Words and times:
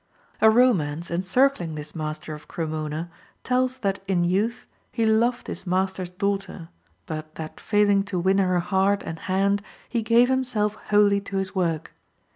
A 0.41 0.49
romance 0.49 1.11
encircling 1.11 1.75
this 1.75 1.93
master 1.93 2.33
of 2.33 2.47
Cremona 2.47 3.11
tells 3.43 3.77
that 3.77 4.03
in 4.07 4.23
youth 4.23 4.65
he 4.91 5.05
loved 5.05 5.45
his 5.45 5.67
master's 5.67 6.09
daughter, 6.09 6.69
but 7.05 7.35
that 7.35 7.59
failing 7.59 8.01
to 8.05 8.17
win 8.17 8.39
her 8.39 8.59
heart 8.61 9.03
and 9.03 9.19
hand, 9.19 9.61
he 9.87 10.01
gave 10.01 10.27
himself 10.27 10.73
wholly 10.89 11.21
to 11.21 11.37
his 11.37 11.53
work. 11.53 11.93